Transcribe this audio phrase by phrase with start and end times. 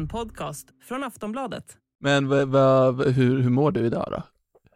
[0.00, 1.76] En podcast från Aftonbladet.
[2.00, 4.22] Men v- v- hur, hur mår du idag då?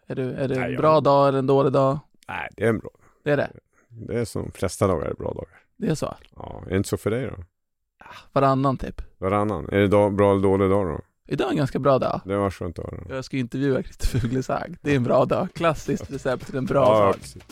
[0.06, 1.98] Är, du, är det en Nej, jag- bra dag eller en dålig dag?
[2.28, 2.90] Nej, det är en bra.
[3.24, 3.50] Det är det?
[3.88, 5.58] Det är som de flesta dagar är bra dagar.
[5.76, 6.14] Det är så?
[6.36, 7.44] Ja, är det inte så för dig då?
[8.32, 9.02] Varannan typ?
[9.18, 9.68] Varannan?
[9.72, 11.00] Är det dag, bra eller dålig dag då?
[11.28, 12.20] Idag är en ganska bra dag.
[12.24, 13.16] Det var skönt att höra.
[13.16, 14.76] Jag ska intervjua Christer Fuglesang.
[14.82, 15.48] Det är en bra dag.
[15.54, 17.14] Klassiskt recept till en bra ja, dag.
[17.14, 17.42] precis.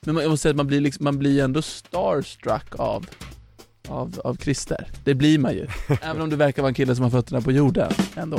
[0.00, 3.06] Men man- jag måste säga att man blir, liksom, man blir ändå starstruck av,
[3.88, 4.86] av, av Christer.
[5.04, 5.66] Det blir man ju.
[6.02, 8.38] Även om du verkar vara en kille som har fötterna på jorden ändå.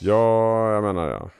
[0.00, 1.30] Ja, jag menar ja.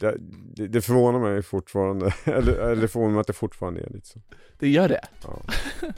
[0.00, 0.16] Det,
[0.56, 2.14] det, det förvånar mig fortfarande.
[2.24, 4.20] eller, eller det förvånar mig att det fortfarande är lite så.
[4.58, 5.04] Det gör det.
[5.24, 5.42] Ja.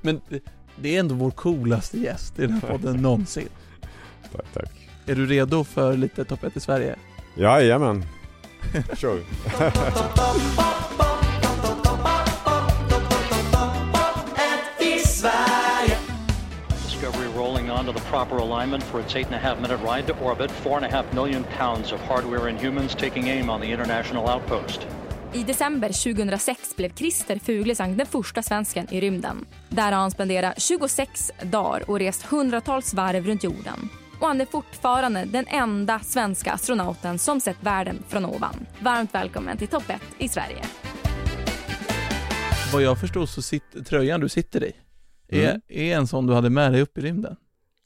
[0.00, 0.40] Men det,
[0.76, 3.48] det är ändå vår coolaste gäst i den här podden någonsin.
[4.32, 4.88] Tack, tack.
[5.06, 6.96] Är du redo för lite topp 1 i Sverige?
[7.36, 8.04] Jajamän.
[8.96, 9.18] Kör
[18.12, 20.50] proper alignment for its eight and a half minute ride to orbit.
[20.50, 24.28] Four and a half million pounds of hardware and humans taking aim on the international
[24.34, 24.86] outpost.
[25.34, 29.46] I december 2006 blev Christer Fuglesang den första svensken i rymden.
[29.68, 33.88] Där har han spenderat 26 dagar och rest hundratals varv runt jorden.
[34.20, 38.66] Och han är fortfarande den enda svenska astronauten som sett världen från ovan.
[38.80, 40.62] Varmt välkommen till topp 1 i Sverige.
[42.72, 44.72] Vad jag förstår så sitter tröjan du sitter i
[45.28, 45.60] är, Mm.
[45.68, 47.36] är en sån du hade med dig upp i rymden.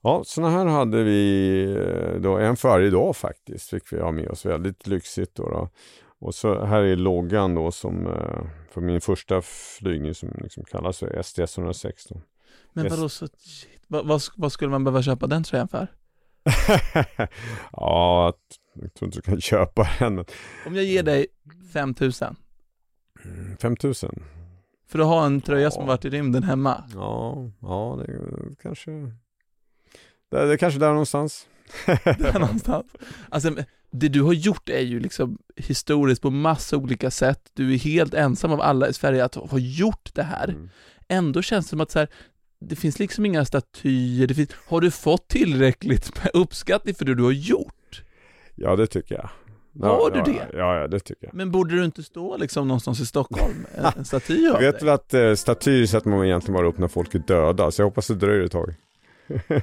[0.06, 4.10] Ja, såna här hade vi eh, då, en för varje dag faktiskt, fick vi ha
[4.12, 4.46] med oss.
[4.46, 5.48] Väldigt lyxigt då.
[5.48, 5.68] då.
[6.18, 9.42] Och så här är loggan då som eh, för min första
[9.78, 12.22] flygning som liksom kallas för STS 116.
[12.72, 13.28] Men vadå så,
[13.88, 15.88] vad, vad, vad skulle man behöva köpa den tröjan för?
[17.72, 18.32] ja,
[18.74, 20.18] jag tror inte du kan köpa den.
[20.66, 21.26] Om jag ger dig
[21.72, 22.36] 5000
[23.24, 24.22] Mm, 5000?
[24.88, 25.84] för att ha en tröja som Ja.
[25.86, 26.84] har varit i rymden hemma.
[26.94, 28.20] Ja, ja det
[28.62, 28.90] kanske...
[30.30, 31.46] Det, är kanske där någonstans.
[32.04, 32.86] Där någonstans.
[33.28, 33.54] Alltså,
[33.90, 37.50] det du har gjort är ju liksom historiskt på massa olika sätt.
[37.52, 40.48] Du är helt ensam av alla i Sverige att ha gjort det här.
[40.48, 40.68] Mm.
[41.08, 42.08] Ändå känns det som att så här,
[42.60, 47.14] det finns liksom inga statyer, det finns, har du fått tillräckligt med uppskattning för det
[47.14, 48.02] du har gjort?
[48.54, 49.30] Ja, det tycker jag.
[49.88, 50.58] Har du ja, det?
[50.58, 51.34] Ja, ja, det tycker jag.
[51.34, 53.66] Men borde du inte stå liksom någonstans i Stockholm,
[53.96, 54.84] en, staty av vet dig?
[54.84, 57.86] väl att eh, statyer sätter man egentligen bara upp när folk är döda, så jag
[57.86, 58.74] hoppas det dröjer ett tag.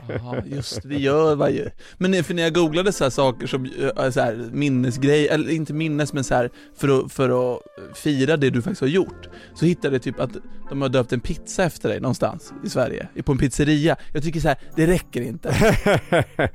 [0.07, 1.69] Ja, just det gör man ju.
[1.97, 3.65] Men för när jag googlade så här saker som,
[3.97, 7.61] äh, så här, minnesgrej, eller inte minnes men så här, för att, för att
[7.97, 10.31] fira det du faktiskt har gjort, så hittade jag typ att
[10.69, 13.95] de har döpt en pizza efter dig någonstans i Sverige, på en pizzeria.
[14.13, 15.49] Jag tycker så här, det räcker inte.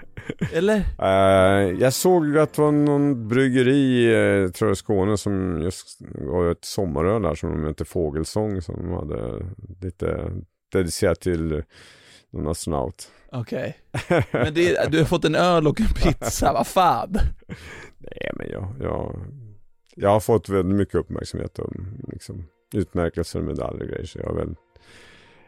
[0.53, 0.77] Eller?
[0.99, 5.99] Eh, jag såg att det var någon bryggeri, uh, tror jag, i Skåne som just
[6.15, 9.47] var ett sommaröl där som de hette Fågelsång som de hade
[9.81, 10.31] lite
[10.73, 11.63] dedicerat till
[12.31, 13.11] någon astronaut.
[13.33, 13.77] Okej.
[14.33, 17.19] Men det, du har fått en öl och en pizza, vad fan?
[17.99, 19.16] Nej men jag, jag,
[19.94, 21.72] jag har fått väldigt mycket uppmärksamhet och
[22.12, 22.44] liksom
[22.75, 24.55] utmärkelser, medaljer och grejer så jag är väl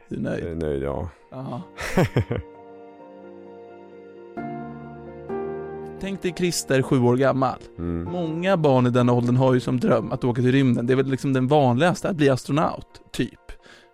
[0.08, 0.46] Du är nöjd?
[0.46, 1.08] eh, nöjd ja.
[6.00, 7.59] Tänk dig Christer, sju år gammal.
[7.78, 8.12] mm.
[8.12, 10.86] Många barn i den åldern har ju som dröm att åka till rymden.
[10.86, 13.41] Det är väl liksom den vanligaste, att bli astronaut, typ.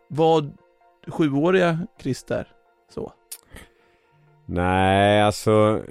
[0.08, 0.56] Vad
[1.08, 2.48] sjuåriga Christer
[2.88, 3.12] så?
[4.46, 5.82] Nej, alltså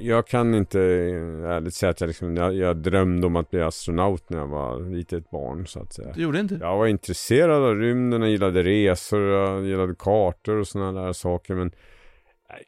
[0.00, 4.30] jag, kan inte ärligt säga att jag, liksom, jag, jag drömde om att bli astronaut
[4.30, 6.12] när jag var litet barn så att säga.
[6.12, 6.58] Du gjorde inte?
[6.60, 11.54] Jag var intresserad av rymden, jag gillade resor, jag gillade kartor och sådana där saker
[11.54, 11.70] men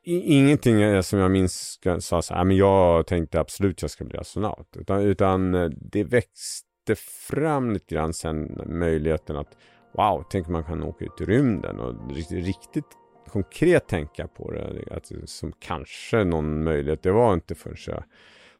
[0.02, 4.18] i- Ingenting som jag minns sa så här, men jag tänkte absolut jag ska bli
[4.18, 4.76] astronaut.
[4.76, 6.94] Utan, utan eh, det växte
[7.28, 9.56] fram lite grann sen möjligheten att
[9.96, 12.84] wow, tänk om man kan åka ut i rymden och riktigt, riktigt
[13.30, 18.04] konkret tänka på det, att, som kanske någon möjlighet, det var inte förrän jag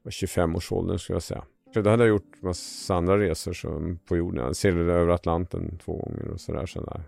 [0.02, 1.44] var 25-årsåldern skulle jag säga.
[1.74, 4.44] För då hade jag gjort massa andra resor som på jorden.
[4.44, 6.66] Jag seglade över Atlanten två gånger och sådär.
[6.66, 7.00] Så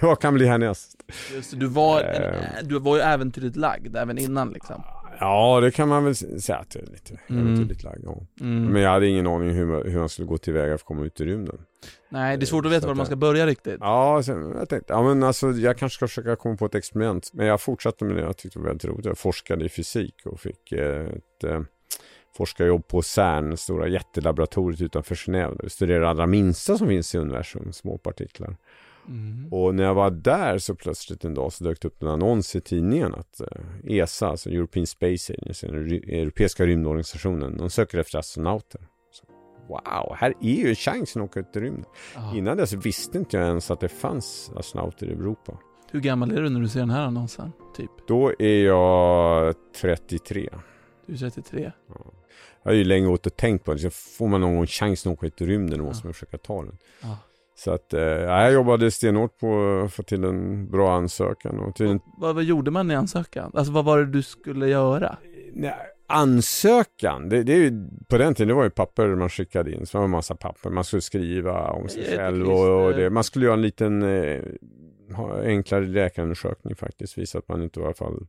[0.06, 0.96] Vad kan bli härnäst?
[1.34, 2.40] Just du var, en, Eh.
[2.62, 4.82] du var ju äventyrligt lagd även innan liksom.
[5.20, 7.46] Ja, det kan man väl säga att jag är lite Mm.
[7.46, 8.00] äventyrligt lagd.
[8.04, 8.26] Ja.
[8.40, 8.64] Mm.
[8.64, 11.04] Men jag hade ingen aning hur, man- hur man skulle gå tillväga för att komma
[11.04, 11.58] ut i rymden.
[12.08, 13.76] Nej, det är svårt att veta var man det- ska börja riktigt.
[13.80, 17.30] Ja, sen, jag tänkte, ja men alltså jag kanske ska försöka komma på ett experiment.
[17.32, 19.06] Men jag fortsatte med det, jag tyckte det var väldigt roligt.
[19.06, 21.60] Jag forskade i fysik och fick eh, ett eh,
[22.36, 25.56] forskarjobb på CERN, det stora jättelaboratoriet utanför Genève.
[25.56, 28.56] där Vi studerade allra minsta som finns i universum, små partiklar.
[29.08, 29.52] Mm.
[29.52, 32.56] Och när jag var där så plötsligt en dag så dök det upp en annons
[32.56, 38.18] i tidningen att eh, ESA, alltså European Space Agency, den europeiska rymdorganisationen, de söker efter
[38.18, 38.80] astronauter.
[39.12, 39.24] Så,
[39.68, 41.84] wow, här är ju chansen att åka ut i rymden.
[42.14, 42.36] Ja.
[42.36, 45.58] Innan dess visste inte jag ens att det fanns astronauter i Europa.
[45.90, 47.52] Hur gammal är du när du ser den här annonsen?
[47.76, 47.90] Typ?
[48.08, 50.50] Då är jag 33.
[51.06, 51.72] Du är 33?
[51.88, 51.94] Ja.
[52.62, 53.78] Jag har ju länge åt och tänkt på det.
[53.78, 56.38] Så får man någon gång chansen att åka ut i rymden då måste man försöka
[56.38, 56.78] ta den.
[57.02, 57.18] Ja.
[57.56, 61.58] Så att, eh, jag jobbade stenhårt på att få till en bra ansökan.
[61.58, 63.50] Och tydligen Vad, vad gjorde man i ansökan?
[63.54, 65.16] Alltså vad var det du skulle göra?
[65.52, 65.74] Nej,
[66.06, 69.86] ansökan, det, det är ju, på den tiden det var ju papper man skickade in,
[69.86, 70.70] så det var en massa papper.
[70.70, 73.10] Man skulle skriva om sig själv och, och det.
[73.10, 74.42] Man skulle göra en liten eh,
[75.44, 78.26] enklare läkarundersökning faktiskt, visa att man inte var i alla fall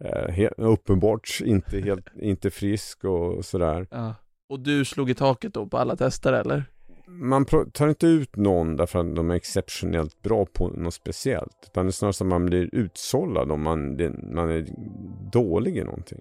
[0.00, 3.86] eh, helt, uppenbart inte helt, inte frisk och sådär.
[3.90, 4.14] Ja.
[4.48, 6.64] Och du slog i taket då på alla tester eller?
[7.08, 11.56] Man tar inte ut någon därför att de är exceptionellt bra på något speciellt.
[11.66, 14.66] Utan det är snarare som att man blir utsållad om man, det, man är
[15.32, 16.20] dålig i någonting.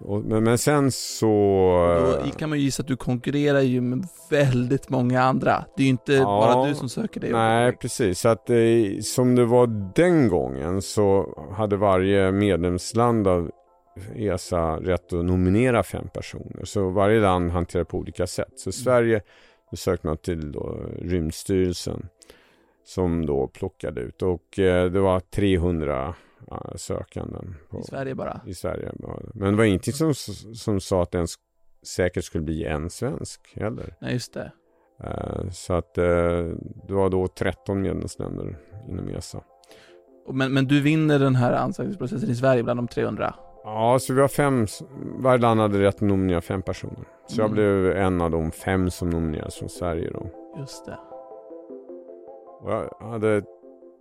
[0.00, 1.26] Och, men, men sen så...
[2.24, 5.64] Då kan man ju gissa att du konkurrerar ju med väldigt många andra.
[5.76, 6.24] Det är ju inte Ja.
[6.24, 7.32] bara du som söker det.
[7.32, 8.20] Nej, precis.
[8.20, 8.56] Så att eh,
[9.02, 13.50] som det var den gången så hade varje medlemsland av
[14.14, 16.64] ESA rätt att nominera fem personer.
[16.64, 18.52] Så varje land hanterar på olika sätt.
[18.56, 19.20] Så Sverige,
[19.70, 22.08] då sökte man till då Rymdstyrelsen
[22.84, 26.14] som då plockade ut och eh, det var 300
[26.50, 27.54] ja, sökanden.
[27.70, 28.40] På, I Sverige bara.
[28.46, 28.92] i Sverige.
[29.34, 30.14] Men det var ingenting som,
[30.54, 31.34] som sa att det ens
[31.82, 33.94] säkert skulle bli en svensk heller.
[34.00, 34.52] Nej, just det.
[35.04, 36.04] Eh, Så att eh,
[36.86, 39.42] det var då 13 medlemsländer inom ESA.
[40.32, 43.34] Men, men du vinner den här ansökningsprocessen i Sverige bland de 300?
[43.74, 44.66] Ja, så vi har fem,
[45.18, 47.04] varje land hade rätt att nominera fem personer.
[47.26, 47.54] Så jag Mm.
[47.54, 50.26] blev en av de fem som nominerades från Sverige då.
[50.58, 50.98] Just det.
[52.60, 53.42] Och jag hade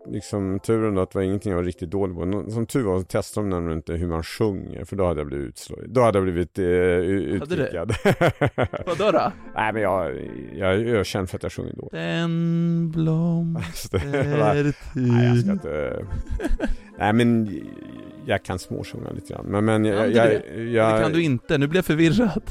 [0.09, 2.51] liksom turen då att det var ingenting jag var riktigt dålig på.
[2.51, 5.27] Som tur var så testade de nämligen inte hur man sjunger, för då hade jag
[5.27, 5.93] blivit utslagen.
[5.93, 7.93] Då hade jag blivit eh, utkickad.
[8.85, 9.31] Vadå då?
[9.55, 10.15] Nej men jag,
[10.53, 11.91] jag är ökänd för att jag sjunger dåligt.
[11.91, 14.01] Den blomster
[14.95, 16.05] Nej, jag ska inte...
[16.99, 17.47] Nej men
[18.27, 19.45] jag kan småsjunga lite grann.
[19.45, 20.63] Men, men jag, jag, det?
[20.63, 22.43] jag, Det kan du inte, nu blir jag förvirrad.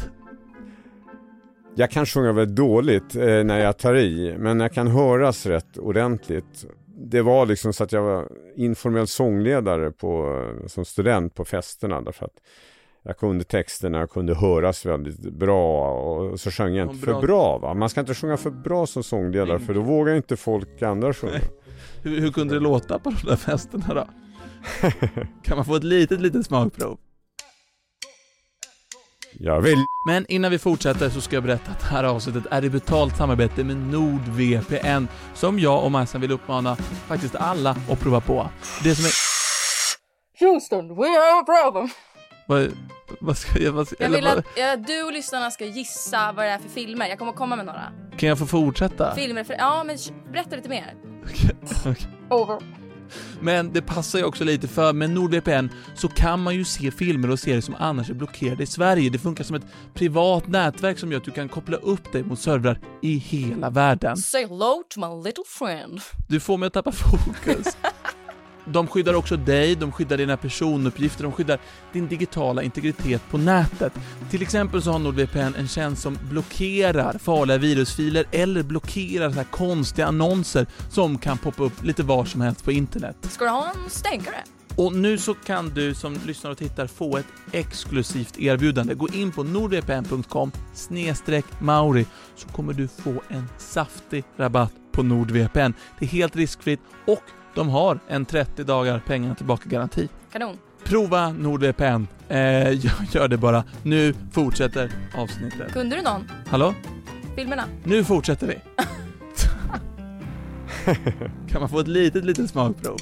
[1.74, 4.34] jag kan sjunga väldigt dåligt eh, när jag tar i.
[4.38, 6.66] Men jag kan höras rätt ordentligt.
[6.98, 12.00] Det var liksom så att jag var informell sångledare på, som student på festerna.
[12.00, 12.36] Därför att
[13.02, 17.20] jag kunde texterna, jag kunde höras väldigt bra och så sjöng jag Ja, inte bra.
[17.20, 17.74] för bra va.
[17.74, 21.32] Man ska inte sjunga för bra som sångledare för då vågar inte folk andra sjunga.
[22.02, 24.06] Hur, hur kunde det låta på de där festerna då?
[25.44, 26.98] Kan man få ett litet, litet smakprov?
[29.38, 32.64] Jag vill Men innan vi fortsätter så ska jag berätta att det här avsnittet är
[32.64, 36.76] i betalt samarbete med NordVPN som jag och Majsan vill uppmana
[37.06, 38.50] faktiskt alla att prova på.
[38.82, 39.12] Det som är...
[40.40, 41.88] Houston, we have a problem.
[42.46, 42.72] Vad,
[43.20, 43.72] vad ska jag...
[43.72, 46.58] Vad, Jag eller vill vad, att ja, du och lyssnarna ska gissa vad det är
[46.58, 47.08] för filmer.
[47.08, 47.92] Jag kommer komma med några.
[48.16, 49.14] kan jag få fortsätta?
[49.14, 49.54] Filmer för...
[49.54, 49.98] Ja, men
[50.32, 50.94] berätta lite mer.
[51.24, 51.96] Okej.
[52.30, 52.85] Over.
[53.40, 57.30] Men det passar ju också lite för med NordVPN så kan man ju se filmer
[57.30, 59.10] och serier som annars är blockerade i Sverige.
[59.10, 62.40] Det funkar som ett privat nätverk som gör att du kan koppla upp dig mot
[62.40, 64.16] servrar i hela världen.
[64.16, 66.00] Say hello to my little friend.
[66.28, 67.76] Du får mig att tappa fokus.
[68.68, 71.58] De skyddar också dig, de skyddar dina personuppgifter, de skyddar
[71.92, 73.92] din digitala integritet på nätet.
[74.30, 79.44] Till exempel så har NordVPN en tjänst som blockerar farliga virusfiler eller blockerar så här
[79.44, 83.16] konstiga annonser som kan poppa upp lite var som helst på internet.
[83.22, 84.36] Ska du ha en stänkare?
[84.76, 88.94] Och nu så kan du som lyssnar och tittar få ett exklusivt erbjudande.
[88.94, 90.52] Gå in på nordvpn.com
[91.58, 92.06] mauri
[92.36, 95.72] så kommer du få en saftig rabatt på NordVPN.
[95.98, 97.22] Det är helt riskfritt och
[97.56, 100.08] de har en 30 dagar pengarna tillbaka-garanti.
[100.32, 100.56] Kanon.
[100.84, 102.06] Prova NordVPN.
[102.28, 102.72] Eh,
[103.12, 103.64] gör, det bara.
[103.82, 105.72] Nu fortsätter avsnittet.
[105.72, 106.30] Kunde du någon?
[106.48, 106.74] Hallå?
[107.36, 107.64] Filmerna?
[107.84, 108.54] Nu fortsätter vi.
[111.50, 112.96] kan man få ett litet, litet smakprov?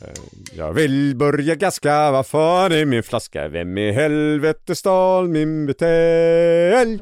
[0.00, 0.08] Eh,
[0.56, 3.48] Jag vill börja gaska, vad fan är min flaska?
[3.48, 7.00] Vem i helvete stal min butelj?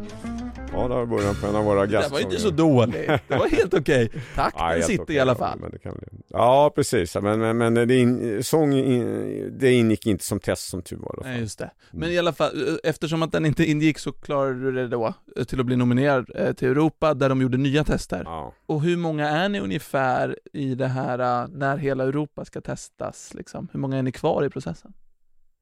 [0.74, 2.86] Ja, där börjar han på en av våra Det där var inte så gastsånger.
[2.86, 3.06] dåligt.
[3.28, 4.08] Det var helt okej.
[4.34, 5.58] Takten Ja, sitter okej, i alla ja, fall.
[5.60, 6.08] men det kan bli.
[6.28, 7.16] Ja, precis.
[7.22, 11.18] Men, men, men det, in, sång in, det ingick inte som test som tur var.
[11.24, 11.70] Nej, just det.
[11.90, 15.14] Men i alla fall, eh, eftersom att den inte ingick så klarade du det då
[15.36, 18.22] eh, till att bli nominerad eh, till Europa, där de gjorde nya tester.
[18.24, 18.52] Ja.
[18.66, 23.68] Och hur många är ni ungefär i det här, när hela Europa ska testas liksom?
[23.72, 24.92] Hur många är ni kvar i processen?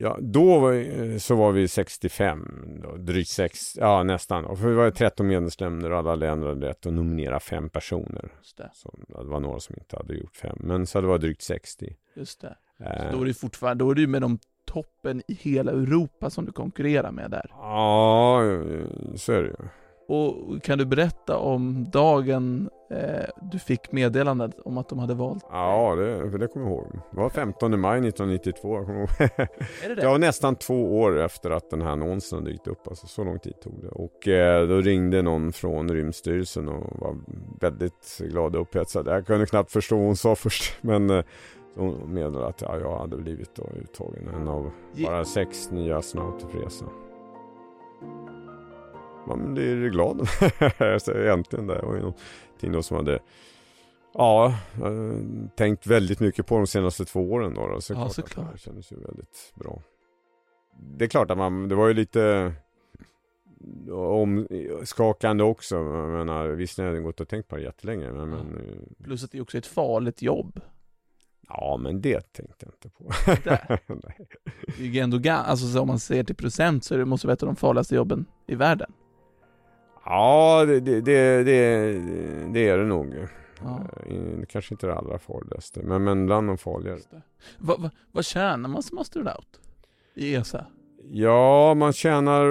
[0.03, 4.45] Ja, då var, eh, så var vi 65, då, drygt 6, ja nästan.
[4.45, 8.33] Och för vi var 13 medlemsländer och alla länder hade rätt att nominera fem personer.
[8.39, 11.19] Just det, Så det var några som inte hade gjort fem, men så det var
[11.19, 11.97] drygt 60.
[12.17, 12.57] just det.
[12.81, 16.45] Eh, Då är det fortfarande, då är ju med de toppen i hela Europa som
[16.45, 17.47] du konkurrerar med där.
[17.51, 19.57] Ja, eh, så är det ju.
[20.11, 25.45] Och kan du berätta om dagen eh, du fick meddelandet om att de hade valt?
[25.51, 26.87] Ja, det, för det kommer jag ihåg.
[27.11, 29.09] Det var 15 maj 1992, jag kommer ihåg.
[29.85, 32.89] Är det Det var nästan två år efter att den här annonsen hade dykt upp,
[32.89, 33.89] alltså så lång tid tog det.
[33.89, 37.17] Och eh, då ringde någon från Rymdstyrelsen och var
[37.61, 39.07] väldigt glad och upphetsad.
[39.07, 41.25] Jag kunde knappt förstå vad hon sa först, men eh,
[41.75, 44.71] hon meddelade att ja, jag hade blivit då uttagen, en av
[45.05, 46.89] bara sex nya astronauter för resan.
[49.29, 50.29] Man blir glad.
[51.17, 53.19] Egentligen det var ju någonting då som hade
[54.15, 57.67] Ja, eh, tänkt väldigt mycket på de senaste två åren då.
[57.67, 57.81] då.
[57.81, 58.53] Så Ja, såklart.
[58.53, 59.83] Det kändes ju väldigt bra.
[60.81, 62.53] Det är klart att man, det var ju lite
[63.93, 65.77] omskakande också.
[65.77, 68.13] Jag menar, visst jag hade gått och tänkt på det jättelänge.
[68.13, 70.61] Men, men, eh, Plus att det är också ett farligt jobb.
[71.49, 73.11] ja, men det tänkte jag inte på.
[74.77, 77.27] Det är ju ändå alltså så om man ser till procent så är det måste
[77.27, 78.93] vara ett av de farligaste jobben i världen.
[80.11, 81.45] Ja, det, det, det,
[82.53, 83.29] det, är det nog.
[83.63, 83.81] Ja.
[84.07, 86.99] Eh, Kanske inte det allra farligaste, men, men bland de farligare.
[87.59, 89.61] Vad, vad, vad tjänar man som astronaut?
[90.15, 90.67] I ESA?
[91.13, 92.45] Ja, man tjänar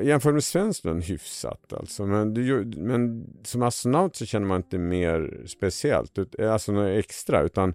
[0.00, 2.06] jämfört med svensk lön hyfsat alltså.
[2.06, 7.68] Men, du, men som astronaut så känner man inte mer speciellt, alltså något extra, utan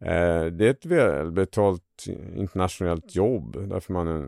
[0.00, 1.83] eh, det är ett välbetalt
[2.36, 4.20] internationellt jobb, därför man är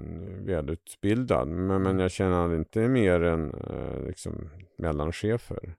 [0.45, 1.49] välutbildad.
[1.49, 5.75] Men, men jag känner inte mer än eh, liksom mellanchefer.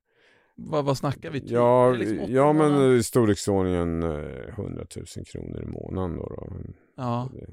[0.55, 1.39] Vad, vad snackar vi?
[1.41, 1.51] Typ?
[1.51, 6.23] Ja, liksom 80 ja men i storleksordningen eh, 100 000 kronor i månaden då.
[6.25, 6.47] då.
[6.95, 7.47] Ja, Det-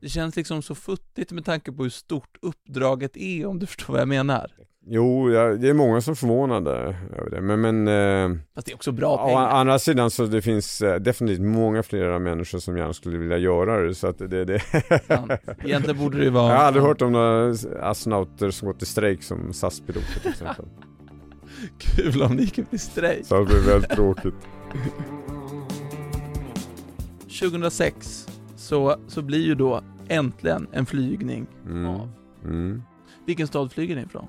[0.00, 3.92] det känns liksom så futtigt med tanke på hur stort uppdraget är om du förstår
[3.92, 4.52] vad jag menar.
[4.86, 6.70] Jo, ja, det är många som är förvånade
[7.18, 9.48] över det, men, men eh, Fast det är också bra Å pengar.
[9.48, 13.82] andra sidan så det finns eh, definitivt många flera människor som gärna skulle vilja göra
[13.82, 14.60] det så att det, det
[15.06, 15.32] Sant.
[15.64, 16.52] Egentligen borde det vara...
[16.52, 20.64] Jag har aldrig hört om några astronauter som gått i strejk som SAS-piloter till exempel.
[21.78, 23.26] Kul om ni gick ut i strejk.
[23.26, 24.34] Så det blir väldigt tråkigt.
[27.40, 31.86] 2006 så, så blir ju då äntligen en flygning Mm.
[31.86, 32.08] av.
[32.44, 32.82] Mm.
[33.26, 34.26] Vilken stad flyger ni ifrån?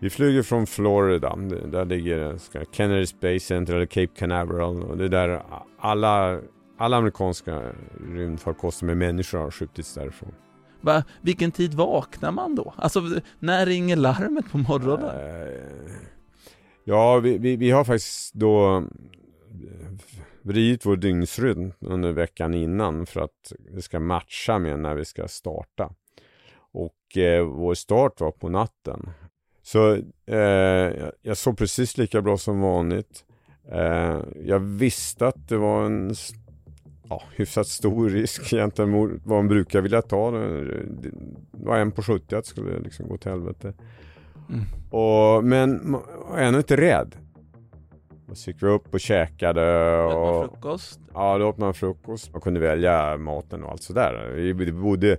[0.00, 2.38] Vi flyger från Florida, där ligger
[2.72, 5.42] Kennedy Space Center eller Cape Canaveral och det är där
[5.78, 6.40] alla,
[6.78, 7.62] alla amerikanska
[8.14, 10.34] rymdfarkoster med människor har skjutits därifrån.
[10.80, 12.74] Va, vilken tid vaknar man då?
[12.76, 13.02] Alltså,
[13.38, 15.04] när ringer larmet på morgonen?
[15.04, 15.92] Eh,
[16.84, 18.84] Ja, vi, vi, vi har faktiskt då eh,
[20.42, 25.28] vridit vår dygnsrytm under veckan innan för att det ska matcha med när vi ska
[25.28, 25.94] starta.
[26.72, 29.10] Och eh, vår start var på natten.
[29.72, 29.94] Så
[30.26, 33.24] eh, jag- jag såg precis lika bra som vanligt.
[33.72, 36.14] Eh, jag visste att det var en
[37.08, 40.30] ja, hyfsat stor risk egentligen mot vad man brukar vilja ta.
[40.30, 41.10] Det
[41.52, 43.72] var en på 70 att det skulle liksom gå till helvete.
[44.48, 44.64] Mm.
[44.90, 47.16] Och, men man var ännu inte rädd.
[48.32, 51.00] Så gick vi upp och käkade och frukost?
[51.14, 52.32] ja, då åt man frukost.
[52.32, 54.32] Man kunde välja maten och allt sådär.
[54.34, 55.18] Vi, bodde,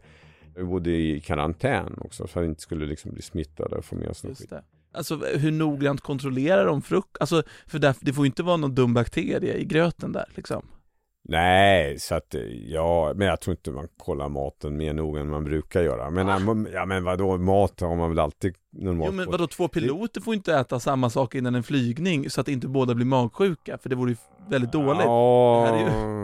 [0.61, 3.95] vi bodde i karantän också för att vi inte skulle liksom bli smittade och få
[3.95, 4.53] med oss något skit.
[4.93, 7.17] Alltså hur noggrant kontrollerar de frukost?
[7.19, 10.65] Alltså, för där, det får ju inte vara någon dum bakterie i gröten där liksom.
[11.23, 12.35] Nej, så att
[12.67, 16.09] ja, men jag tror inte man kollar maten mer noga än man brukar göra.
[16.09, 16.69] Men, Ah.
[16.73, 20.33] ja, men vadå, mat har man väl alltid normalt Jo men vadå, två piloter får
[20.33, 23.95] inte äta samma sak innan en flygning så att inte båda blir magsjuka, för det
[23.95, 24.17] vore ju
[24.51, 25.03] väldigt dåligt.
[25.05, 26.21] Ja, här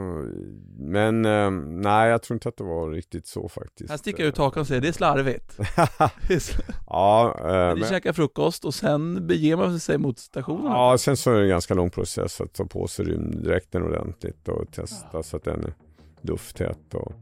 [0.79, 3.89] men eh, nej jag tror inte att det var riktigt så faktiskt.
[3.89, 5.57] Här sticker jag ut hakan och säger det är slarvigt.
[6.27, 7.35] Det är sl- ja,
[7.75, 10.71] Ni men, käkar frukost och sen beger man sig mot stationen.
[10.71, 14.47] ja, sen så är det en ganska lång process att ta på sig rymddräkten ordentligt
[14.47, 15.73] och testa så att den är
[16.21, 16.93] lufttät.
[16.93, 17.13] Och...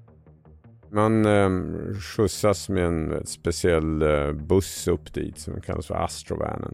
[0.92, 1.50] Man eh,
[2.00, 6.74] skjutsas med en speciell eh, buss upp dit som kallas för Astrovanen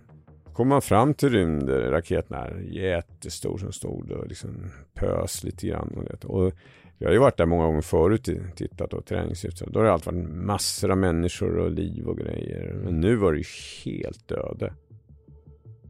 [0.54, 5.94] kom man fram till rymdraketen här, jättestor som stod och liksom pös lite grann.
[5.98, 6.28] Och, det.
[6.28, 6.54] och
[6.98, 9.66] Jag har ju varit där många gånger förut och tittat och träningssyfte.
[9.68, 12.74] Då har det alltid varit massor av människor och liv och grejer.
[12.84, 13.46] Men nu var det ju
[13.86, 14.74] helt öde.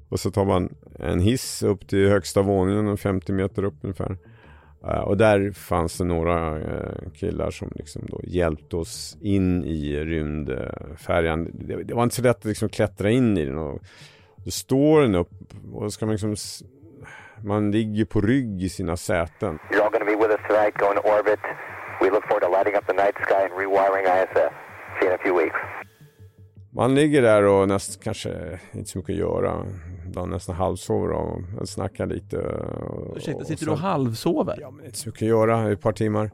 [0.10, 4.18] Och så tar man en hiss upp till högsta våningen, 50 meter upp ungefär.
[4.88, 9.96] Eh, och där fanns det några eh, killar som liksom då hjälpte oss in i
[9.96, 11.52] rymdfärjan.
[11.54, 13.58] Det, det, var inte så lätt att liksom klättra in i den.
[13.58, 13.82] Och
[14.46, 15.30] då står den upp
[15.74, 16.36] och ska man liksom
[17.44, 19.60] man ligger på rygg i sina säten.
[19.72, 21.40] You're all going to be with us tonight, going to orbit.
[22.02, 24.54] We look forward to lighting up the night sky and rewiring ISS.
[25.00, 25.58] See you in a few weeks.
[26.74, 29.66] Man ligger där och nästan kanske inte så mycket att göra.
[30.16, 32.38] Man nästan halvsover och snackar lite.
[32.38, 34.58] Och, Ursäkta, sitter du och halvsover?
[34.62, 36.32] Ja, men inte så mycket att göra i ett par timmar.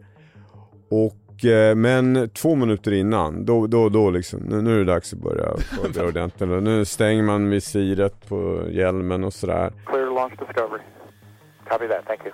[0.89, 1.13] Och,
[1.46, 5.20] eh, men två minuter innan, då, då, då liksom, nu, nu är det dags att
[5.20, 6.63] börja förbereda ordentligt.
[6.63, 9.72] Nu stänger man visiret på hjälmen och sådär.
[9.86, 10.82] Clear launch discovery.
[11.70, 12.34] Copy that, thank you.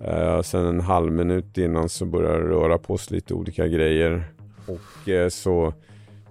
[0.00, 4.24] Eh, sen en halv minut innan så börjar det röra på sig lite olika grejer.
[4.66, 5.72] Och eh, så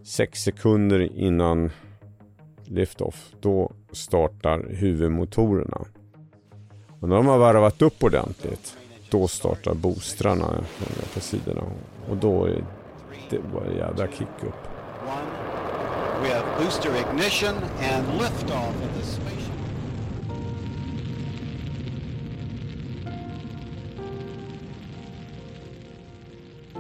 [0.04, 1.72] sex sekunder innan
[2.63, 5.77] liftoff, då startar huvudmotorerna.
[7.00, 8.77] Och när de har varvat upp ordentligt,
[9.15, 10.63] då startar boostrarna
[11.13, 11.62] på sidorna.
[12.10, 12.63] Och då är
[13.29, 14.67] det bara en jävla kick upp.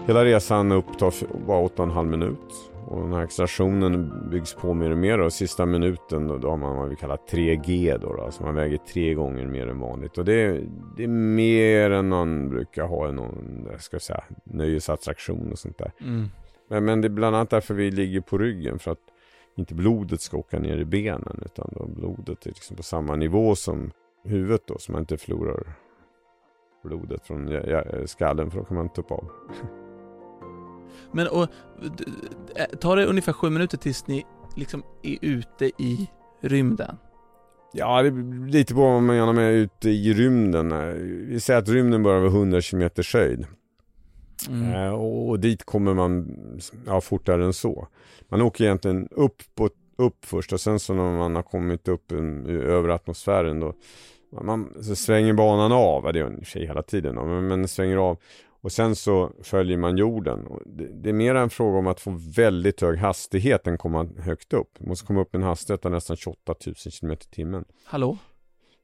[0.07, 1.13] Hela resan upp tar
[1.47, 2.74] bara 8,5 minut.
[2.95, 6.57] Och den här accelerationen byggs på mer och mer och sista minuten då, då har
[6.57, 8.21] man vad vi kallar 3G då, då.
[8.21, 10.17] Alltså man väger tre gånger mer än vanligt.
[10.17, 10.61] Och det,
[10.97, 15.77] det är mer än man brukar ha i någon, ska jag säga, nöjesattraktion och sånt
[15.77, 15.91] där.
[16.01, 16.25] Mm.
[16.69, 18.99] Men, men det är bland annat därför vi ligger på ryggen för att
[19.55, 23.55] inte blodet ska åka ner i benen utan då blodet är liksom på samma nivå
[23.55, 23.91] som
[24.23, 25.73] huvudet då så man inte förlorar
[26.83, 27.61] blodet från
[28.05, 29.29] skallen för då kan man upp av.
[31.11, 31.47] Men och,
[32.79, 36.09] tar det ungefär sju minuter tills ni liksom är ute i
[36.41, 36.97] rymden?
[37.73, 40.73] Ja, det är lite på vad man menar med ute i rymden.
[41.29, 43.45] Vi säger att rymden börjar vid 100 km höjd.
[44.49, 44.73] Mm.
[44.73, 46.37] Eh, och, och, dit kommer man
[46.85, 47.87] ja, fortare än så.
[48.29, 52.11] Man åker egentligen upp, på, upp först och sen så när man har kommit upp
[52.11, 53.73] en, över atmosfären då
[54.43, 57.97] man, så svänger banan av, det gör den i sig hela tiden, men, men svänger
[57.97, 58.17] av
[58.65, 60.47] och sen så följer man jorden.
[60.93, 64.79] Det, är mer en fråga om att få väldigt hög hastighet än komma högt upp.
[64.79, 67.65] Man måste komma upp i en hastighet av nästan 28 000 km i timmen.
[67.83, 68.17] Hallå?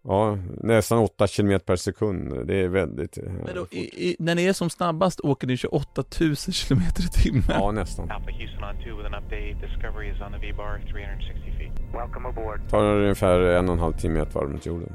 [0.04, 2.48] Ja, nästan 8 km per sekund.
[2.48, 5.58] Det är väldigt eh, Men då, i, i, när ni är som snabbast åker ni
[5.58, 6.36] 28 000
[6.68, 7.44] km i timmen?
[7.50, 8.12] Ja, nästan.
[8.12, 9.68] Alpha Houston on 2 with an update.
[9.68, 11.94] Discovery is on the V-bar 360 feet.
[11.94, 12.70] Welcome aboard.
[12.70, 14.94] Tar ungefär en och en halv timme ett varv runt jorden.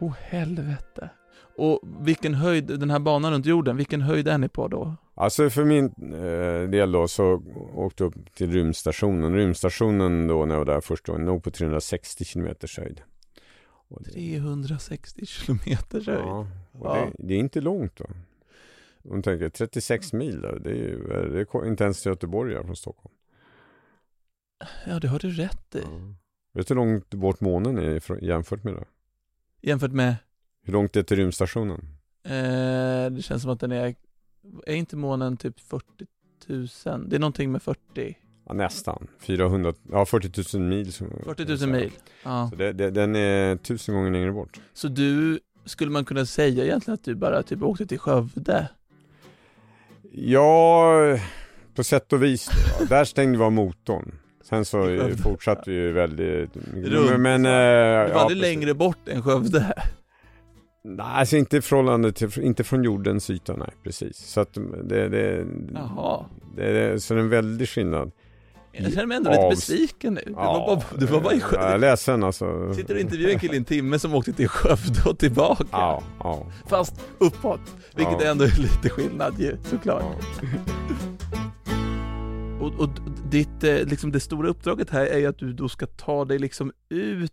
[0.00, 1.10] Åh oh, helvete.
[1.58, 4.96] Och vilken höjd, den här banan runt jorden, vilken höjd är ni på då?
[5.14, 7.42] Alltså för min eh, del då så
[7.74, 9.34] åkte jag upp till rymdstationen.
[9.34, 13.00] Rymdstationen då när jag var där första gången, nog på 360 km höjd.
[14.12, 15.58] 360 km
[15.92, 16.08] höjd?
[16.08, 16.94] Ja, ja.
[16.94, 18.06] Det, det, är inte långt va?
[19.04, 22.76] Om tänker 36 mil då, det är ju det är inte ens till Göteborg från
[22.76, 23.14] Stockholm.
[24.86, 25.82] Ja, det har du rätt i.
[25.84, 26.14] Ja.
[26.52, 28.84] Vet du hur långt bort månen är jämfört med det?
[29.60, 30.16] Jämfört med?
[30.68, 31.80] Hur långt är det till rymdstationen?
[32.24, 33.94] Eh, det känns som att den är,
[34.66, 35.84] är inte månen typ 40
[36.46, 36.68] 000?
[37.08, 38.16] Det är någonting med 40?
[38.46, 39.06] Ja, nästan.
[39.20, 40.92] 400, ja 40 000 mil.
[40.92, 41.90] 40 000 mil?
[42.24, 42.48] Ja.
[42.50, 44.60] Så det, det, den är tusen gånger längre bort.
[44.72, 48.68] Så du, skulle man kunna säga egentligen att du bara typ åkte till Skövde?
[50.12, 51.18] Ja,
[51.74, 52.84] på sätt och vis då.
[52.88, 54.14] Där stängde vi av motorn.
[54.44, 56.56] Sen så fortsatte vi väldigt...
[56.74, 59.74] Runt, men, äh, det var ja, längre bort än Skövde?
[60.82, 64.16] Nej, alltså inte i förhållande till, inte från jordens yta, nej precis.
[64.16, 66.24] Så att det, det, Jaha.
[66.56, 68.10] det, det så det är en väldig skillnad.
[68.72, 70.20] Jag känner mig ändå lite besviken nu.
[70.26, 71.64] Du, ja, var, bara, du var bara i Skövde.
[71.64, 72.74] Jag är ledsen alltså.
[72.74, 75.64] Sitter och intervjuar en kille i en timme som åkte till Skövde och tillbaka.
[75.70, 76.46] Ja, ja.
[76.66, 77.60] Fast uppåt.
[77.94, 78.30] Vilket ja.
[78.30, 80.02] ändå är lite skillnad ju, såklart.
[80.42, 80.48] Ja.
[82.66, 82.88] och, och
[83.30, 86.38] ditt, eh, liksom det stora uppdraget här är ju att du då ska ta dig
[86.38, 87.32] liksom ut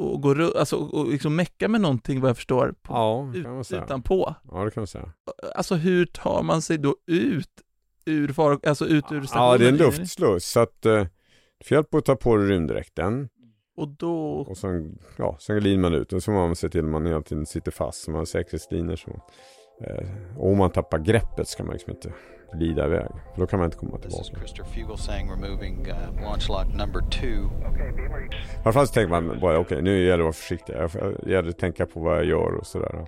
[0.00, 3.64] och gå alltså, och liksom mecka med någonting vad jag förstår, på, ja, kan man
[3.64, 3.84] säga.
[3.84, 4.34] utanpå.
[4.50, 5.12] Ja, det kan man säga.
[5.54, 7.50] Alltså hur tar man sig då ut
[8.04, 9.50] ur, far, alltså ut ur stationen?
[9.52, 11.04] Ja, det är en luftsluss, så att eh,
[11.58, 13.28] du får hjälp att ta på dig rymddräkten.
[13.76, 14.32] Och då?
[14.32, 17.06] Och sen, ja, sen glider man ut och så får man se till att man
[17.06, 19.10] hela tiden sitter fast, så man har säkerhetslinjer så.
[19.84, 22.12] Eh, och om man tappar greppet ska man liksom inte
[22.52, 23.08] glida iväg.
[23.34, 24.24] För då kan man inte komma tillbaka.
[28.64, 30.74] Uh, tänker man bara okej okay, nu gäller det att vara försiktig.
[31.22, 33.06] Det gäller att tänka på vad jag gör och sådär.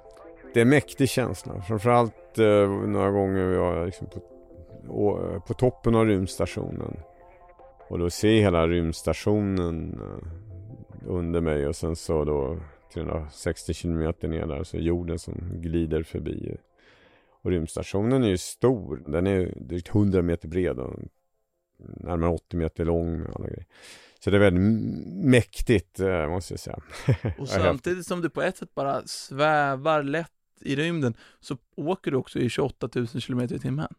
[0.55, 1.61] det är en mäktig känsla.
[1.61, 4.21] Framförallt eh, några gånger var liksom på,
[4.89, 6.97] å, på toppen av rymdstationen.
[7.89, 10.29] Och då se hela rymdstationen eh,
[11.07, 12.59] under mig och sen så då
[12.95, 16.57] 360 kilometer ner där så jorden som glider förbi.
[17.43, 19.03] Och rymdstationen är ju stor.
[19.07, 21.01] Den är drygt 100 meter bred och
[21.79, 23.67] närmare 80 meter lång med alla grejer.
[24.25, 24.63] Så det är väldigt
[25.25, 26.79] mäktigt eh, måste jag säga.
[27.39, 32.17] Och samtidigt som du på ett sätt bara svävar lätt i rymden så åker du
[32.17, 33.95] också i 28 000 kilometer i timmen.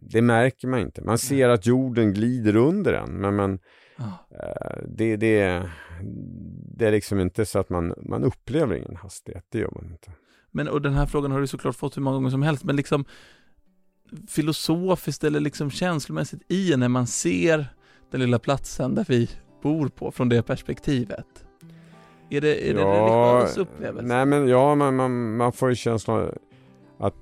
[0.00, 1.02] Det märker man inte.
[1.02, 3.58] Man ser att jorden glider under en men, men
[3.98, 4.26] Ja.
[4.30, 5.70] eh, det, det,
[6.76, 9.44] det är liksom inte så att man, man upplever ingen hastighet.
[9.48, 10.10] Det gör man inte.
[10.56, 12.76] Men och den här frågan har du såklart fått hur många gånger som helst, men
[12.76, 13.04] liksom
[14.28, 17.66] filosofiskt eller liksom känslomässigt i när man ser
[18.10, 19.30] den lilla platsen där vi
[19.62, 21.26] bor på från det perspektivet.
[22.30, 24.06] Är det, är det religiös upplevelse?
[24.06, 26.32] Nej men ja, man, man, man får ju känslan
[26.98, 27.14] att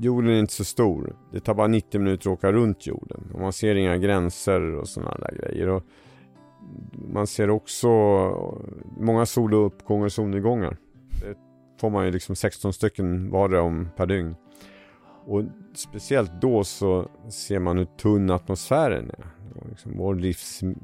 [0.00, 1.16] jorden är inte så stor.
[1.32, 3.30] Det tar bara 90 minuter att åka runt jorden.
[3.34, 5.68] Och man ser inga gränser och sådana där grejer.
[5.68, 5.82] Och
[7.12, 7.88] man ser också
[9.00, 10.76] många soluppgångar och solnedgångar.
[11.84, 14.34] Får man ju liksom 16 stycken vardera om per dygn.
[15.26, 15.42] Och
[15.74, 19.26] speciellt då så ser man hur tunn atmosfären är.
[19.68, 20.74] Liksom vår livssfär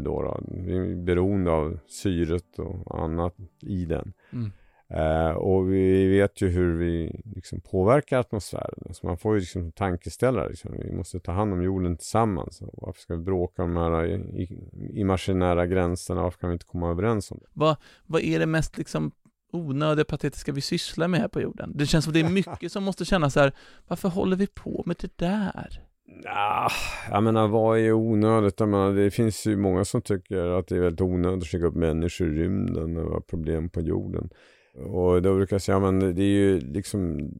[0.00, 0.40] då, då.
[0.48, 4.12] Vi är beroende av syret och annat i den.
[4.32, 4.52] Mm.
[4.88, 8.94] Eh, och vi vet ju hur vi liksom påverkar atmosfären.
[8.94, 10.48] Så man får ju liksom tankeställare.
[10.48, 10.70] Liksom.
[10.78, 12.62] Vi måste ta hand om jorden tillsammans.
[12.72, 16.22] Varför ska vi bråka om de här i- i- imaginära gränserna?
[16.22, 17.46] Varför kan vi inte komma överens om det?
[17.52, 19.10] Vad, vad är det mest liksom
[19.52, 21.72] onödiga, patetiska vi sysslar med här på jorden?
[21.74, 23.52] Det känns som det är mycket som måste kännas så här,
[23.86, 25.80] varför håller vi på med det där?
[26.24, 26.70] Nah,
[27.10, 28.60] jag menar vad är onödigt?
[28.60, 31.66] Jag menar, det finns ju många som tycker att det är väldigt onödigt att skicka
[31.66, 34.28] upp människor i rymden och ha problem på jorden.
[34.74, 37.30] Och då brukar jag säga, men det är ju liksom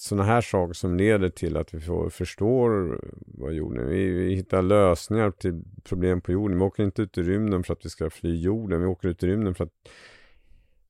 [0.00, 3.88] sådana här saker som leder till att vi får, förstår vad jorden är.
[3.88, 6.58] Vi, vi hittar lösningar till problem på jorden.
[6.58, 8.80] Vi åker inte ut i rymden för att vi ska fly jorden.
[8.80, 9.72] Vi åker ut i rymden för att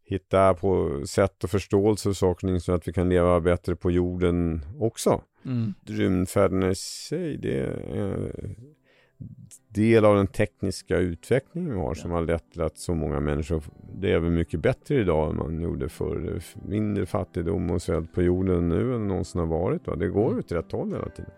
[0.09, 4.61] hitta på sätt och förståelse och saker så att vi kan leva bättre på jorden
[4.81, 5.75] också Mm.
[5.87, 8.57] rymdfärderna i sig, det är en
[9.69, 13.63] del av den tekniska utvecklingen vi har som har lett till att så många människor
[14.01, 16.43] lever mycket bättre idag än man gjorde förr.
[16.67, 19.87] Mindre fattigdom och svält på jorden nu än någonsin har varit.
[19.87, 19.97] Va?
[19.97, 21.31] Det går åt rätt håll hela tiden.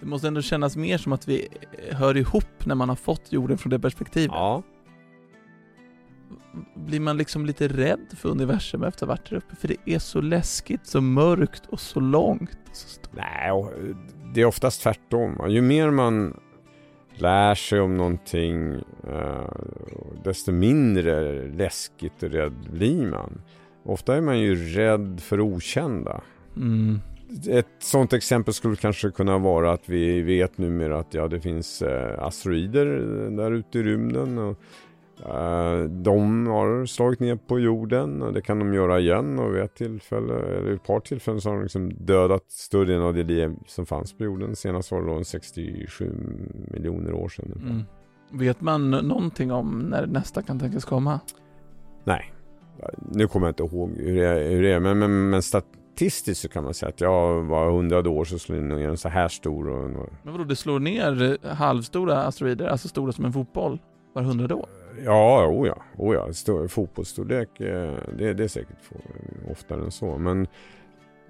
[0.00, 1.48] Det måste ändå kännas mer som att vi
[1.90, 4.30] hör ihop när man har fått jorden från det perspektivet.
[4.34, 4.62] Ja.
[6.74, 9.56] Blir man liksom lite rädd för universum efter att ha varit där uppe?
[9.56, 12.58] För det är så läskigt, så mörkt och så långt.
[12.70, 13.12] Och så stort.
[13.12, 13.64] Nej,
[14.34, 15.46] det är oftast tvärtom.
[15.48, 16.40] Ju mer man
[17.14, 18.72] lär sig om någonting
[19.08, 19.50] eh,
[20.24, 23.40] desto mindre läskigt och rädd blir man.
[23.84, 26.20] Ofta är man ju rädd för okända.
[26.56, 27.00] Mm.
[27.48, 31.82] Ett sånt exempel skulle kanske kunna vara att vi vet numera att ja, det finns
[31.82, 32.86] eh, asteroider
[33.30, 34.38] där ute i rymden.
[34.38, 34.58] Och,
[35.88, 39.74] de har slagit ner på jorden och det kan de göra igen och vid ett
[39.74, 43.54] tillfälle, eller ett par tillfällen så har de liksom dödat större delen av det liv
[43.66, 44.56] som fanns på jorden.
[44.56, 46.14] Senast var det då en 67
[46.70, 47.52] miljoner år sedan.
[47.62, 47.82] Mm.
[48.30, 51.20] Vet man någonting om när nästa kan tänkas komma?
[52.04, 52.32] Nej,
[53.12, 56.40] nu kommer jag inte ihåg hur det är, hur det är men, men, men statistiskt
[56.40, 59.08] så kan man säga att ja, var hundrade år så slår det ner en så
[59.08, 63.32] här stor och Men vadå, det slår ner eh, halvstora asteroider, alltså stora som en
[63.32, 63.78] fotboll,
[64.12, 64.68] var hundrade år?
[65.04, 66.32] Ja, oh ja, oh ja.
[66.32, 68.76] Stor, fotbollsstorlek, eh, det, det är säkert
[69.50, 70.18] oftare än så.
[70.18, 70.46] Men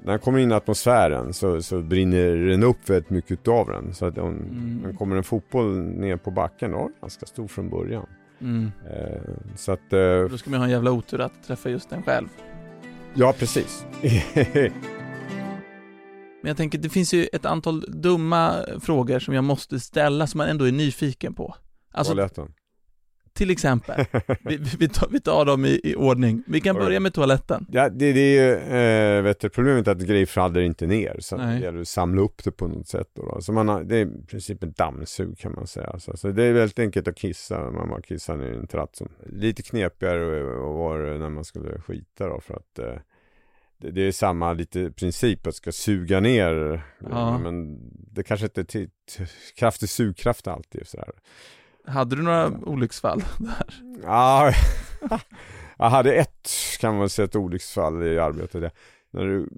[0.04, 3.94] när den kommer in i atmosfären så, så brinner den upp väldigt mycket av den.
[3.94, 4.96] Så att om Mm.
[4.96, 8.06] kommer en fotboll ner på backen, då är den ganska stor från början.
[8.40, 8.70] Mm.
[8.90, 9.20] Eh,
[9.56, 12.28] så att, eh, Då ska man ha en jävla otur att träffa just den själv.
[13.14, 13.86] ja precis.
[16.42, 20.38] Men jag tänker, det finns ju ett antal dumma frågor som jag måste ställa som
[20.38, 21.54] man ändå är nyfiken på.
[21.92, 22.52] Alltså, Toaletten.
[23.32, 24.04] Till exempel,
[24.44, 26.42] vi, vi, tar, vi tar dem i, i ordning.
[26.46, 27.66] Vi kan börja med toaletten.
[27.70, 28.54] Ja, det, det är ju,
[29.16, 31.16] eh, vet du, problemet är att grejer faller inte ner.
[31.20, 31.58] Så Nej.
[31.58, 33.08] det gäller att samla upp det på något sätt.
[33.14, 33.40] Då, då.
[33.40, 35.98] Så man har, det är i princip en dammsug kan man säga.
[35.98, 37.70] Så, så det är väldigt enkelt att kissa.
[37.70, 38.96] Man bara kissar ner en tratt.
[38.96, 42.40] Som, lite knepigare var det när man skulle skita då.
[42.40, 42.94] För att eh,
[43.90, 46.82] det, är samma lite princip att ska suga ner.
[47.10, 47.38] Ja.
[47.38, 47.78] Men
[48.12, 48.88] det kanske inte är
[49.56, 50.86] kraftig sugkraft alltid.
[50.86, 51.12] Sådär.
[51.86, 53.74] Hade du några olycksfall där?
[54.02, 54.52] Ja,
[55.78, 56.48] jag hade ett
[56.80, 58.60] kan man säga ett olycksfall i arbetet.
[58.60, 58.70] Det.
[59.10, 59.48] När du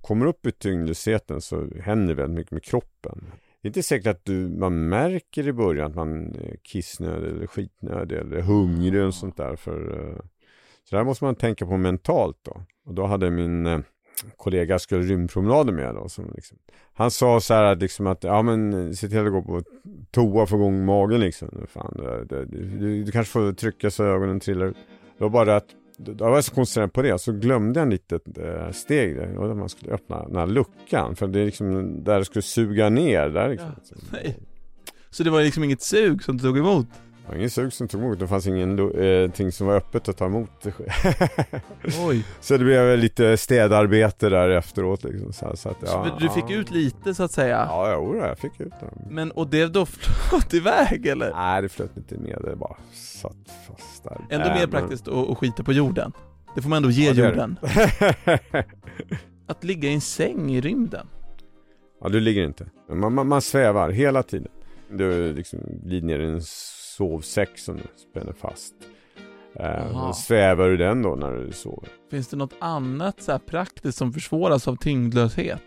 [0.00, 3.24] kommer upp i tyngdlösheten så händer väldigt mycket med kroppen.
[3.62, 7.46] Det är inte säkert att du, man märker i början att man är kissnödig eller
[7.46, 9.56] skitnödig eller hungrig och sånt där.
[9.56, 10.16] För, eh,
[10.84, 12.62] Så det här måste man tänka på mentalt då.
[12.86, 13.80] Och då hade min eh,
[14.36, 16.08] kollega skulle rymdpromenader med då.
[16.08, 16.58] Som liksom,
[16.94, 19.62] han sa så här att, liksom att ja men se till att gå på
[20.10, 21.66] toa och få igång magen liksom.
[21.68, 22.44] Fan, det, det,
[22.78, 24.76] du, du kanske får trycka så ögonen trillar ut.
[25.18, 28.38] Det var bara att jag var så koncentrerad på det så glömde jag en litet
[28.38, 29.36] eh, steg där.
[29.36, 31.16] Och man skulle öppna den här luckan.
[31.16, 33.28] För det är liksom där det skulle suga ner.
[33.28, 33.72] Där liksom.
[33.88, 34.38] Ja, nej.
[35.10, 36.86] Så det var liksom inget sug som tog emot?
[37.24, 40.16] Det var ingen sug som tog emot, det fanns ingenting eh, som var öppet att
[40.16, 40.50] ta emot.
[42.06, 42.24] Oj.
[42.40, 45.32] Så det blev lite städarbete där efteråt liksom.
[45.32, 46.54] Så, så att, ja, så du fick ja.
[46.54, 47.66] ut lite så att säga?
[47.68, 48.86] Ja, jo, jag fick ut det.
[49.10, 51.32] Men, och det då flöt iväg eller?
[51.32, 53.36] Nej, det flöt inte med, det bara satt
[53.68, 54.20] fast där.
[54.30, 56.12] Ändå äh, mer praktiskt att, att skita på jorden.
[56.54, 57.58] Det får man ändå ge Ja, jorden.
[59.46, 61.06] att ligga i en säng i rymden.
[62.00, 62.66] Ja, du ligger inte.
[62.90, 64.48] Man, man, man svävar hela tiden.
[64.90, 66.40] Du liksom glider ner i en
[66.96, 68.74] sovsäck som du spänner fast.
[69.54, 71.88] Eh, svävar du den då när du sover?
[72.10, 75.62] Finns det något annat så här praktiskt som försvåras av tyngdlöshet?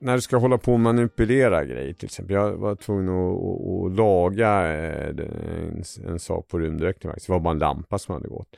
[0.00, 2.36] När du ska hålla på och manipulera grejer till exempel.
[2.36, 7.26] Jag var tvungen att, att, att laga eh, en, en sak på rymddräkten faktiskt.
[7.26, 8.48] Det var bara en lampa som hade gått.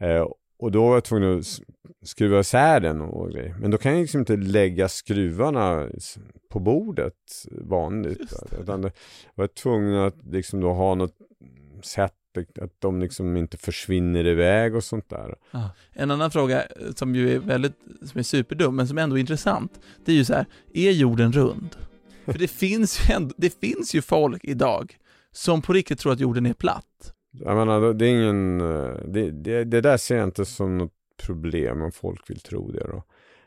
[0.00, 0.26] Eh,
[0.58, 1.60] och då var jag tvungen att
[2.02, 3.56] skruva isär den och grejer.
[3.60, 5.88] Men då kan jag liksom inte lägga skruvarna
[6.50, 7.14] på bordet
[7.50, 8.32] vanligt.
[8.60, 8.92] Utan jag
[9.34, 11.16] var tvungen att liksom då ha något
[11.82, 12.12] sätt
[12.60, 15.34] att de liksom inte försvinner iväg och sånt där.
[15.50, 15.68] Ah.
[15.92, 16.62] En annan fråga
[16.96, 19.80] som ju är väldigt, som är superdum men som ändå är intressant.
[20.04, 21.76] Det är ju så här, är jorden rund?
[22.24, 24.96] För det finns ju ändå, det finns ju folk idag
[25.32, 27.12] som på riktigt tror att jorden är platt.
[27.30, 28.58] Jag menar, det är ingen,
[29.12, 30.92] det, det, det där ser jag inte som något
[31.26, 33.02] problem om folk vill tro det då.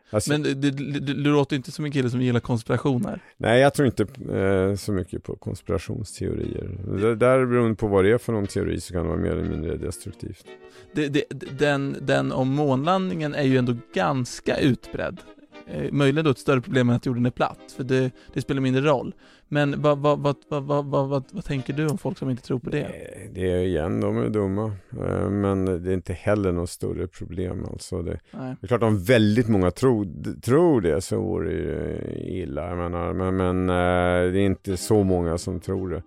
[0.10, 3.24] Alltså, men du, du, låter inte som en kille som gillar konspirationer.
[3.38, 4.04] Nej, jag tror inte
[4.40, 6.70] eh, så mycket på konspirationsteorier.
[7.02, 9.32] Det, där beroende på vad det är för någon teori så kan det vara mer
[9.32, 10.46] eller mindre destruktivt.
[10.94, 11.24] Det, det,
[11.60, 15.20] den, den om månlandningen är ju ändå ganska utbredd.
[15.68, 18.62] Eh, möjligen då ett större problem än att jorden är platt, för det, det spelar
[18.62, 19.14] mindre roll.
[19.48, 22.70] Men vad, vad, vad, vad, vad, vad, tänker du om folk som inte tror på
[22.70, 22.88] det?
[23.34, 24.66] Det är igen, de är dumma.
[24.92, 28.02] Eh, men det är inte heller något större problem alltså.
[28.02, 30.08] Det, det är klart om väldigt många tror,
[30.42, 32.02] tror det så vore det ju
[32.42, 32.68] illa.
[32.70, 36.04] Jag menar, men, men eh, det är inte så många som tror det.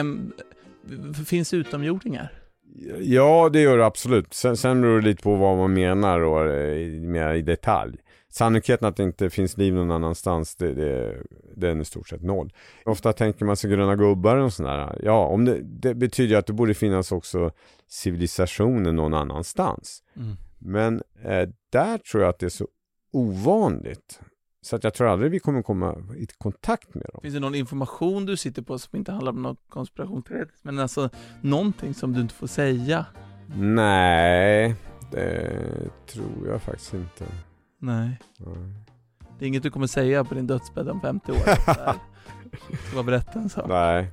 [0.00, 0.32] Um,
[1.26, 2.32] finns utomjordingar?
[3.00, 4.34] Ja, det gör det absolut.
[4.34, 6.44] Sen, sen beror det lite på vad man menar då,
[7.08, 7.98] mer i detalj.
[8.32, 11.22] Sannolikheten att det inte finns liv någon annanstans, det, det,
[11.56, 12.52] den är i stort sett noll.
[12.84, 15.00] Ofta tänker man sig gröna gubbar och sådär.
[15.02, 17.50] Ja, om det, det betyder att det borde finnas också
[17.88, 20.02] civilisationer någon annanstans.
[20.16, 20.36] Mm.
[20.58, 22.66] Men eh, där tror jag att det är så
[23.12, 24.20] ovanligt.
[24.62, 27.20] Så att jag tror aldrig vi kommer komma i kontakt med dem.
[27.22, 30.64] Finns det någon information du sitter på som inte handlar om någon konspirationsteoretiskt?
[30.64, 33.06] Men alltså någonting som du inte får säga?
[33.56, 34.76] Nej,
[35.10, 35.50] det
[36.06, 37.24] tror jag faktiskt inte.
[37.82, 38.18] Nej.
[38.38, 38.56] Nej.
[39.38, 41.36] Det är inget du kommer säga på din dödsbädd om 50 år?
[41.36, 43.64] Ska bara berätta en sak.
[43.68, 44.10] Nej.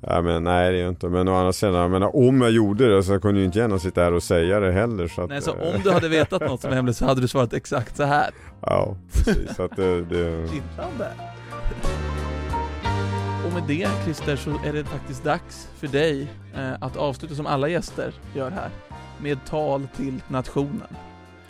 [0.00, 1.08] Ja, men, nej det är inte.
[1.08, 3.78] Men å andra sidan, jag menar, om jag gjorde det så kunde jag inte gärna
[3.78, 5.08] sitta här och säga det heller.
[5.08, 7.28] Så att, nej, så om du hade vetat något som är hemligt så hade du
[7.28, 8.30] svarat exakt så här.
[8.60, 9.56] Ja, precis.
[9.56, 10.04] så att det...
[10.04, 10.48] det...
[10.48, 11.12] Kittlande.
[13.46, 17.46] Och med det Christer så är det faktiskt dags för dig eh, att avsluta som
[17.46, 18.70] alla gäster gör här.
[19.22, 20.88] Med tal till nationen.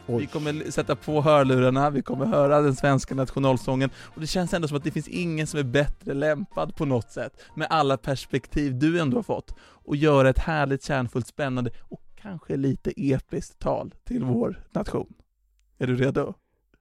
[0.06, 0.20] Oj.
[0.20, 4.68] Vi kommer sätta på hörlurarna, vi kommer höra den svenska nationalsången och det känns ändå
[4.68, 8.78] som att det finns ingen som är bättre lämpad på något sätt med alla perspektiv
[8.78, 13.94] du ändå har fått och göra ett härligt, kärnfullt, spännande och kanske lite episkt tal
[14.04, 15.14] till vår nation.
[15.78, 16.34] Är du redo?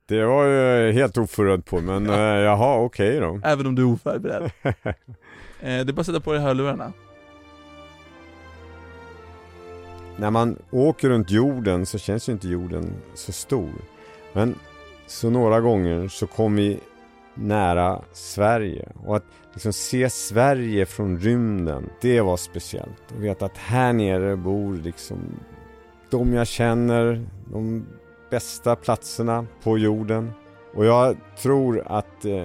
[0.05, 2.13] Det var jag helt oförberedd på, men ja.
[2.13, 3.41] eh, jaha, okej okay då.
[3.43, 4.43] Även om du är oförberedd.
[4.63, 4.73] eh,
[5.59, 6.93] det är bara att sätta på dig hörlurarna
[10.17, 13.71] när man åker runt jorden så känns ju inte jorden så stor.
[14.33, 14.55] Men
[15.07, 16.79] så några gånger så kom vi
[17.33, 23.11] nära Sverige och att liksom se Sverige från rymden, det var speciellt.
[23.15, 25.17] Och veta att här nere bor liksom
[26.09, 27.85] de jag känner, de
[28.29, 30.31] bästa platserna på jorden.
[30.73, 32.43] Och jag tror att eh,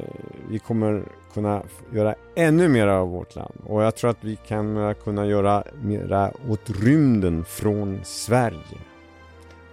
[0.50, 1.02] vi kommer
[1.36, 3.60] kunna göra ännu mer av vårt land.
[3.64, 8.78] Och jag tror att vi kan kunna göra mera åt rymden från Sverige.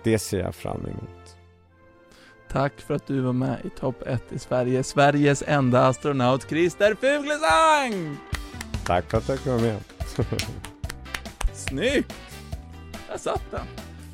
[0.03, 1.37] Det ser jag fram emot.
[2.51, 4.83] Tack för att du var med i topp 1 i Sverige.
[4.83, 8.17] Sveriges enda astronaut Christer Fuglesang!
[8.85, 9.79] Tack för att jag kom med.
[11.53, 12.13] Snyggt!
[13.09, 13.65] Där satt den.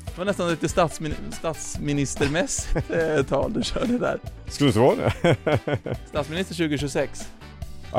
[0.04, 4.20] Det var nästan lite statsmin statsministermässigt eh, tal du körde där.
[4.46, 5.36] Skulle det vara det?
[6.08, 7.28] Statsminister 2026.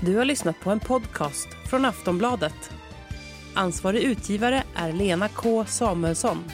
[0.00, 2.70] du har lyssnat på en podcast från Aftonbladet.
[3.54, 6.44] Ansvarig utgivare är Lena K Samuelsson.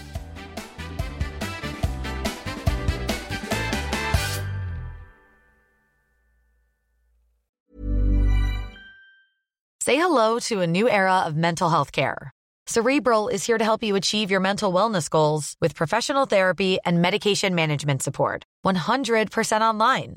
[9.85, 12.31] Say hello to a new era of mental health care.
[12.67, 17.03] Cerebral is here to help you achieve your mental wellness goals with professional therapy and
[17.03, 18.45] medication management support.
[18.65, 20.17] 100% online.